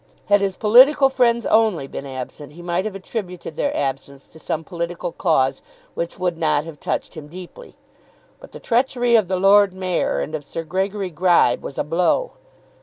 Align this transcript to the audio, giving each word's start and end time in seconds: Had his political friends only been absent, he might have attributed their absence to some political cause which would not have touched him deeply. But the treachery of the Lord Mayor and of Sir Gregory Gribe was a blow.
Had 0.29 0.41
his 0.41 0.55
political 0.55 1.09
friends 1.09 1.45
only 1.45 1.85
been 1.85 2.07
absent, 2.07 2.53
he 2.53 2.63
might 2.63 2.85
have 2.85 2.95
attributed 2.95 3.55
their 3.55 3.71
absence 3.77 4.25
to 4.25 4.39
some 4.39 4.63
political 4.63 5.11
cause 5.11 5.61
which 5.93 6.17
would 6.17 6.39
not 6.39 6.65
have 6.65 6.79
touched 6.79 7.13
him 7.15 7.27
deeply. 7.27 7.75
But 8.39 8.51
the 8.51 8.59
treachery 8.59 9.15
of 9.15 9.27
the 9.27 9.37
Lord 9.37 9.75
Mayor 9.75 10.19
and 10.19 10.33
of 10.33 10.43
Sir 10.43 10.63
Gregory 10.63 11.11
Gribe 11.11 11.61
was 11.61 11.77
a 11.77 11.83
blow. 11.83 12.31